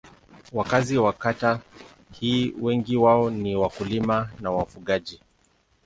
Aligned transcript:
Wakazi 0.53 0.97
wa 0.97 1.13
kata 1.13 1.59
hii 2.11 2.53
wengi 2.61 2.97
wao 2.97 3.29
ni 3.29 3.55
wakulima 3.55 4.29
na 4.39 4.51
wafugaji. 4.51 5.19